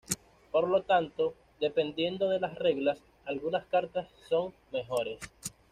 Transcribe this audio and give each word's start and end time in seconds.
Por 0.51 0.67
lo 0.67 0.81
tanto, 0.81 1.35
dependiendo 1.59 2.27
de 2.27 2.39
las 2.39 2.55
reglas, 2.55 2.97
algunas 3.23 3.67
cartas 3.67 4.07
son 4.27 4.51
mejores. 4.71 5.19